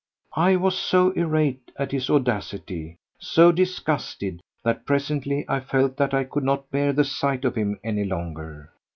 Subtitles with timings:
[0.35, 6.23] I was so irate at his audacity, so disgusted that presently I felt that I
[6.23, 8.71] could not bear the sight of him any longer.